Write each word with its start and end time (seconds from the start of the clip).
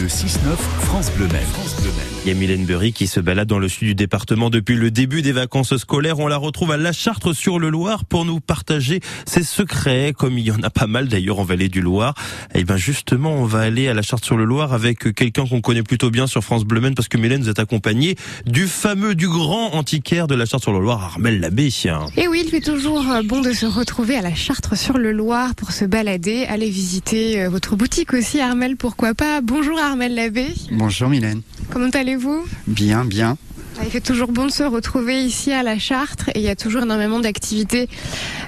Le 0.00 0.08
6-9, 0.08 0.38
France 0.82 1.10
Bleu 1.16 1.26
Maine. 1.28 1.42
Il 2.24 2.28
y 2.28 2.30
a 2.30 2.34
Mylène 2.34 2.66
Burry 2.66 2.92
qui 2.92 3.06
se 3.06 3.18
balade 3.18 3.48
dans 3.48 3.58
le 3.58 3.68
sud 3.68 3.88
du 3.88 3.94
département 3.94 4.50
depuis 4.50 4.74
le 4.74 4.90
début 4.90 5.22
des 5.22 5.32
vacances 5.32 5.74
scolaires. 5.76 6.18
On 6.18 6.26
la 6.26 6.36
retrouve 6.36 6.72
à 6.72 6.76
La 6.76 6.92
Chartre 6.92 7.34
sur 7.34 7.58
le 7.58 7.70
Loir 7.70 8.04
pour 8.04 8.26
nous 8.26 8.40
partager 8.40 9.00
ses 9.24 9.42
secrets, 9.42 10.12
comme 10.16 10.36
il 10.36 10.44
y 10.44 10.50
en 10.50 10.62
a 10.62 10.68
pas 10.68 10.86
mal 10.86 11.08
d'ailleurs 11.08 11.38
en 11.38 11.44
vallée 11.44 11.68
du 11.68 11.80
Loir. 11.80 12.14
Et 12.54 12.64
ben 12.64 12.76
justement, 12.76 13.32
on 13.32 13.46
va 13.46 13.60
aller 13.60 13.88
à 13.88 13.94
La 13.94 14.02
Chartre 14.02 14.26
sur 14.26 14.36
le 14.36 14.44
Loir 14.44 14.74
avec 14.74 15.14
quelqu'un 15.14 15.46
qu'on 15.46 15.62
connaît 15.62 15.82
plutôt 15.82 16.10
bien 16.10 16.26
sur 16.26 16.42
France 16.42 16.64
Bleu 16.64 16.80
Maine 16.80 16.94
parce 16.94 17.08
que 17.08 17.16
Mylène 17.16 17.42
vous 17.42 17.48
êtes 17.48 17.60
accompagnée 17.60 18.16
du 18.44 18.66
fameux, 18.66 19.14
du 19.14 19.28
grand 19.28 19.72
antiquaire 19.74 20.26
de 20.26 20.34
La 20.34 20.44
Chartre 20.44 20.64
sur 20.64 20.72
le 20.72 20.80
Loir, 20.80 21.02
Armel 21.02 21.40
Labbé. 21.40 21.70
Et 22.16 22.28
oui, 22.28 22.42
il 22.44 22.50
fait 22.50 22.60
toujours 22.60 23.04
bon 23.24 23.40
de 23.40 23.52
se 23.52 23.66
retrouver 23.66 24.16
à 24.16 24.22
La 24.22 24.34
Chartre 24.34 24.76
sur 24.76 24.98
le 24.98 25.12
Loir 25.12 25.54
pour 25.54 25.72
se 25.72 25.84
balader, 25.84 26.44
aller 26.44 26.68
visiter 26.68 27.42
euh, 27.42 27.48
votre 27.48 27.76
boutique 27.76 28.12
aussi, 28.12 28.40
Armel, 28.40 28.76
pourquoi 28.76 29.14
pas. 29.14 29.40
Bonjour 29.40 29.78
Armel 29.78 29.85
Labbé. 29.94 30.48
Bonjour 30.72 31.08
Mylène. 31.08 31.42
Comment 31.70 31.90
allez-vous? 31.90 32.44
Bien, 32.66 33.04
bien. 33.04 33.38
Il 33.84 33.90
fait 33.90 34.00
toujours 34.00 34.32
bon 34.32 34.46
de 34.46 34.50
se 34.50 34.64
retrouver 34.64 35.22
ici 35.22 35.52
à 35.52 35.62
la 35.62 35.78
Chartre 35.78 36.28
et 36.30 36.40
il 36.40 36.42
y 36.42 36.48
a 36.48 36.56
toujours 36.56 36.82
énormément 36.82 37.20
d'activités 37.20 37.88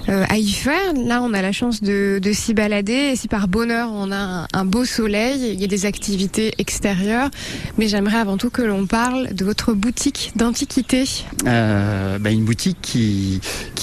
à 0.08 0.38
y 0.38 0.50
faire. 0.50 0.94
Là, 0.94 1.22
on 1.22 1.32
a 1.34 1.42
la 1.42 1.52
chance 1.52 1.82
de, 1.82 2.20
s'y 2.32 2.54
balader 2.54 2.92
et 2.92 3.16
si 3.16 3.28
par 3.28 3.48
bonheur 3.48 3.90
on 3.92 4.12
a 4.12 4.46
un, 4.52 4.64
beau 4.64 4.84
soleil, 4.84 5.52
il 5.52 5.60
y 5.60 5.64
a 5.64 5.66
des 5.66 5.86
activités 5.86 6.52
extérieures. 6.58 7.30
Mais 7.78 7.88
j'aimerais 7.88 8.18
avant 8.18 8.36
tout 8.36 8.50
que 8.50 8.62
l'on 8.62 8.86
parle 8.86 9.34
de 9.34 9.44
votre 9.44 9.72
boutique 9.72 10.32
d'antiquité. 10.36 11.04
Euh, 11.46 12.18
bah, 12.18 12.30
une 12.30 12.44
boutique 12.44 12.78
qui, 12.80 13.40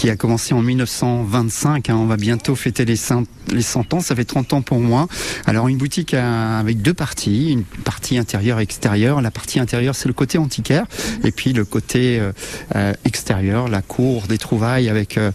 a 0.09 0.15
commencé 0.15 0.53
en 0.53 0.61
1925. 0.61 1.89
Hein. 1.89 1.95
on 1.95 2.05
va 2.05 2.17
bientôt 2.17 2.55
fêter 2.55 2.85
les 2.85 2.95
100, 2.95 3.23
les 3.51 3.61
100 3.61 3.93
ans. 3.93 3.99
Ça 3.99 4.15
fait 4.15 4.25
30 4.25 4.53
ans 4.53 4.61
pour 4.61 4.79
moi. 4.79 5.07
Alors 5.45 5.67
une 5.67 5.77
boutique 5.77 6.13
avec 6.13 6.81
deux 6.81 6.93
parties, 6.93 7.51
une 7.51 7.63
partie 7.63 8.17
intérieure 8.17 8.59
et 8.59 8.63
extérieure. 8.63 9.21
La 9.21 9.31
partie 9.31 9.59
intérieure, 9.59 9.95
c'est 9.95 10.07
le 10.07 10.13
côté 10.13 10.37
antiquaire. 10.37 10.85
Et 11.23 11.31
puis 11.31 11.53
le 11.53 11.65
côté 11.65 12.19
euh, 12.19 12.31
euh, 12.75 12.93
extérieur, 13.03 13.67
la 13.67 13.81
cour 13.81 14.27
des 14.27 14.37
trouvailles 14.37 14.89
avec 14.89 15.17
euh, 15.17 15.31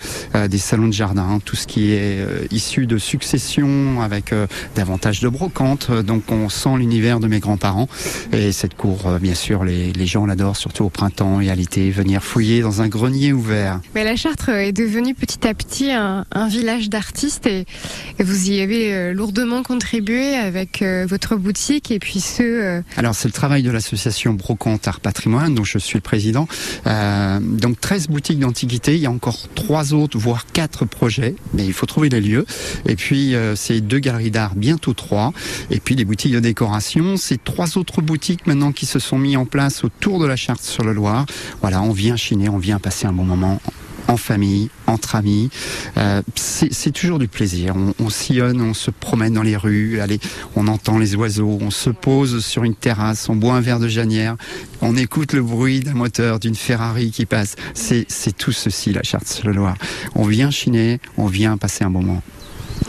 des 0.48 0.58
salons 0.58 0.79
de 0.88 0.92
jardin, 0.92 1.38
tout 1.44 1.56
ce 1.56 1.66
qui 1.66 1.92
est 1.92 2.24
issu 2.50 2.86
de 2.86 2.98
succession 2.98 4.00
avec 4.02 4.34
davantage 4.74 5.20
de 5.20 5.28
brocantes. 5.28 5.90
Donc 5.90 6.30
on 6.30 6.48
sent 6.48 6.76
l'univers 6.78 7.20
de 7.20 7.28
mes 7.28 7.40
grands-parents. 7.40 7.88
Et 8.32 8.52
cette 8.52 8.76
cour, 8.76 9.18
bien 9.20 9.34
sûr, 9.34 9.64
les, 9.64 9.92
les 9.92 10.06
gens 10.06 10.26
l'adorent, 10.26 10.56
surtout 10.56 10.84
au 10.84 10.90
printemps 10.90 11.40
et 11.40 11.50
à 11.50 11.54
l'été, 11.54 11.90
venir 11.90 12.22
fouiller 12.22 12.62
dans 12.62 12.82
un 12.82 12.88
grenier 12.88 13.32
ouvert. 13.32 13.80
Mais 13.94 14.04
la 14.04 14.16
Chartre 14.16 14.50
est 14.50 14.72
devenue 14.72 15.14
petit 15.14 15.46
à 15.46 15.54
petit 15.54 15.90
un, 15.90 16.24
un 16.32 16.48
village 16.48 16.88
d'artistes 16.90 17.46
et, 17.46 17.66
et, 18.18 18.22
vous 18.22 18.50
y 18.50 18.60
avez 18.60 19.12
lourdement 19.12 19.62
contribué 19.62 20.34
avec 20.34 20.82
votre 21.08 21.36
boutique 21.36 21.90
et 21.90 21.98
puis 21.98 22.20
ce. 22.20 22.82
Alors 22.96 23.14
c'est 23.14 23.28
le 23.28 23.32
travail 23.32 23.62
de 23.62 23.70
l'association 23.70 24.34
Brocante 24.34 24.86
Art 24.88 25.00
Patrimoine 25.00 25.54
dont 25.54 25.64
je 25.64 25.78
suis 25.78 25.96
le 25.96 26.02
président. 26.02 26.46
Euh, 26.86 27.40
donc 27.40 27.80
13 27.80 28.08
boutiques 28.08 28.38
d'antiquité, 28.38 28.94
il 28.94 29.00
y 29.00 29.06
a 29.06 29.10
encore 29.10 29.48
trois 29.54 29.94
autres, 29.94 30.18
voire 30.18 30.46
projets, 30.84 31.34
mais 31.54 31.64
il 31.64 31.72
faut 31.72 31.86
trouver 31.86 32.08
les 32.08 32.20
lieux. 32.20 32.46
Et 32.86 32.96
puis 32.96 33.34
euh, 33.34 33.54
c'est 33.56 33.80
deux 33.80 33.98
galeries 33.98 34.30
d'art, 34.30 34.54
bientôt 34.54 34.94
trois. 34.94 35.32
Et 35.70 35.80
puis 35.80 35.94
les 35.94 36.04
boutiques 36.04 36.32
de 36.32 36.40
décoration, 36.40 37.16
c'est 37.16 37.42
trois 37.42 37.78
autres 37.78 38.02
boutiques 38.02 38.46
maintenant 38.46 38.72
qui 38.72 38.86
se 38.86 38.98
sont 38.98 39.18
mis 39.18 39.36
en 39.36 39.44
place 39.44 39.84
autour 39.84 40.18
de 40.18 40.26
la 40.26 40.36
charte 40.36 40.62
sur 40.62 40.84
le 40.84 40.92
Loire. 40.92 41.26
Voilà, 41.60 41.82
on 41.82 41.92
vient 41.92 42.16
chiner, 42.16 42.48
on 42.48 42.58
vient 42.58 42.78
passer 42.78 43.06
un 43.06 43.12
bon 43.12 43.24
moment 43.24 43.60
en 44.10 44.16
famille, 44.16 44.70
entre 44.88 45.14
amis. 45.14 45.50
Euh, 45.96 46.20
c'est 46.34 46.90
toujours 46.90 47.20
du 47.20 47.28
plaisir. 47.28 47.74
On, 48.00 48.10
sillonne, 48.10 48.60
on 48.60 48.74
se 48.74 48.90
promène 48.90 49.34
dans 49.34 49.42
les 49.42 49.56
rues, 49.56 50.00
allez, 50.00 50.18
on 50.56 50.66
entend 50.66 50.98
les 50.98 51.14
oiseaux, 51.14 51.58
on 51.60 51.70
se 51.70 51.90
pose 51.90 52.44
sur 52.44 52.64
une 52.64 52.74
terrasse, 52.74 53.28
on 53.28 53.36
boit 53.36 53.54
un 53.54 53.60
verre 53.60 53.78
de 53.78 53.86
janière, 53.86 54.36
on 54.82 54.96
écoute 54.96 55.32
le 55.32 55.42
bruit 55.42 55.80
d'un 55.80 55.94
moteur, 55.94 56.40
d'une 56.40 56.56
Ferrari 56.56 57.12
qui 57.12 57.24
passe. 57.24 57.54
C'est 57.74 58.36
tout 58.36 58.52
ceci, 58.52 58.92
la 58.92 59.04
charte 59.04 59.28
sur 59.28 59.46
le 59.46 59.54
Loire. 59.54 59.76
On 60.16 60.24
vient 60.24 60.50
chiner, 60.50 60.98
on 61.16 61.26
vient 61.26 61.56
passer 61.56 61.84
un 61.84 61.90
moment. 61.90 62.22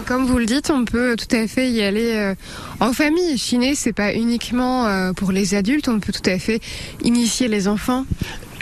Comme 0.08 0.26
vous 0.26 0.40
le 0.40 0.46
dites, 0.46 0.72
on 0.72 0.86
peut 0.86 1.16
tout 1.16 1.36
à 1.36 1.48
fait 1.48 1.70
y 1.70 1.84
aller 1.84 2.14
euh, 2.16 2.36
en 2.80 2.94
famille. 2.94 3.38
Chiner, 3.38 3.76
c'est 3.76 3.94
pas 3.94 4.14
uniquement 4.16 4.88
euh, 4.88 5.14
pour 5.14 5.32
les 5.32 5.54
adultes, 5.54 5.88
on 5.88 6.00
peut 6.00 6.14
tout 6.14 6.28
à 6.30 6.40
fait 6.40 6.62
initier 7.04 7.48
les 7.48 7.68
enfants. 7.68 8.06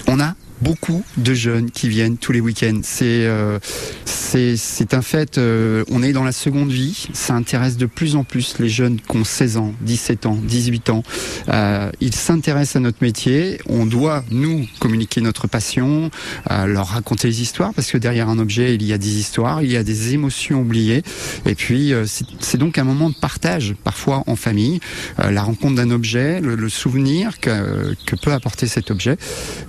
On 0.08 0.19
a 0.19 0.36
beaucoup 0.62 1.03
de 1.18 1.34
jeunes 1.34 1.72
qui 1.72 1.90
viennent 1.90 2.18
tous 2.18 2.31
les 2.31 2.40
week-ends. 2.40 2.81
C'est 2.84 3.25
euh, 3.25 3.59
c'est 4.06 4.94
un 4.94 5.02
fait. 5.02 5.38
Euh, 5.38 5.84
on 5.90 6.03
est 6.03 6.14
dans 6.14 6.24
la 6.24 6.31
seconde 6.31 6.72
vie. 6.72 7.08
Ça 7.14 7.34
intéresse 7.34 7.78
de 7.78 7.86
plus 7.86 8.16
en 8.16 8.24
plus 8.24 8.59
les 8.59 8.69
jeunes 8.69 9.00
qui 9.00 9.18
ont 9.18 9.24
16 9.24 9.58
ans, 9.58 9.74
17 9.81 10.25
ans, 10.28 10.38
18 10.42 10.90
ans. 10.92 11.03
Euh, 11.50 11.92
ils 12.00 12.14
s'intéressent 12.14 12.75
à 12.75 12.80
notre 12.80 13.00
métier. 13.02 13.59
On 13.68 13.86
doit 13.86 14.24
nous 14.30 14.68
communiquer 14.80 15.22
notre 15.22 15.48
passion, 15.48 16.12
euh, 16.52 16.66
leur 16.66 16.88
raconter 16.88 17.28
les 17.28 17.42
histoires 17.42 17.74
parce 17.74 17.92
que 17.92 17.98
derrière 17.98 18.30
un 18.30 18.40
objet 18.40 18.75
il 18.75 18.84
y 18.84 18.94
a 18.94 18.98
des 18.98 19.18
histoires, 19.19 19.62
il 19.64 19.72
y 19.72 19.78
a 19.78 19.84
des 19.84 20.14
émotions 20.14 20.62
oubliées. 20.62 21.03
Et 21.46 21.56
puis 21.56 21.94
euh, 21.94 22.06
c'est 22.40 22.58
donc 22.58 22.78
un 22.78 22.84
moment 22.84 23.09
de 23.09 23.16
partage, 23.16 23.75
parfois 23.84 24.24
en 24.28 24.36
famille, 24.36 24.80
euh, 25.19 25.31
la 25.31 25.42
rencontre 25.42 25.75
d'un 25.75 25.92
objet, 25.92 26.40
le, 26.42 26.56
le 26.56 26.69
souvenir 26.69 27.40
que, 27.40 27.96
que, 28.06 28.16
peut 28.16 28.34
apporter 28.34 28.68
cet 28.68 28.92
objet. 28.92 29.18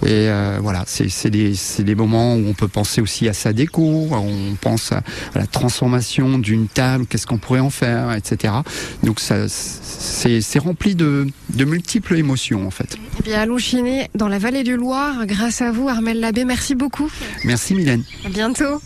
Et 0.05 0.29
voilà 0.61 0.80
c'est 0.87 1.31
des, 1.31 1.55
des, 1.79 1.95
moments 1.95 2.35
où 2.35 2.47
on 2.49 2.55
peut 2.55 2.69
penser 2.69 3.01
aussi 3.01 3.29
à 3.29 3.33
sa 3.33 3.53
déco, 3.53 4.09
on 4.11 4.55
pense 4.61 4.93
à, 4.93 5.03
la 5.35 5.47
transformation 5.47 6.39
d'une 6.39 6.69
table, 6.69 7.07
qu'est-ce 7.07 7.27
qu'on 7.27 7.39
pourrait 7.39 7.61
en 7.61 7.71
faire, 7.71 8.13
etc. 8.13 8.55
Donc 9.03 9.21
c'est 9.21 10.59
rempli 10.59 10.95
de, 10.95 11.27
de, 11.51 11.65
multiples 11.65 12.17
émotions 12.17 12.67
en 12.67 12.71
fait. 12.71 12.97
Eh 13.19 13.23
bien, 13.23 13.41
allons 13.41 13.59
chiner 13.59 14.11
dans 14.15 14.29
la 14.29 14.39
vallée 14.39 14.63
du 14.63 14.77
Loir, 14.77 15.27
grâce 15.27 15.63
à 15.63 15.73
vous, 15.73 15.89
Armel 15.89 16.21
Labbé. 16.21 16.45
Merci 16.45 16.75
beaucoup. 16.75 17.11
Merci 17.45 17.75
Mylène. 17.75 18.05
À 18.25 18.29
bientôt. 18.29 18.81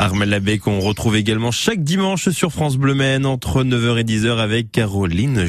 Armel 0.00 0.30
Labbé 0.30 0.58
qu'on 0.58 0.80
retrouve 0.80 1.16
également 1.16 1.50
chaque 1.50 1.84
dimanche 1.84 2.30
sur 2.30 2.52
France 2.52 2.78
Bleu 2.78 2.94
Maine 2.94 3.26
entre 3.26 3.64
9h 3.64 3.98
et 3.98 4.04
10h 4.04 4.38
avec 4.38 4.72
Caroline 4.72 5.44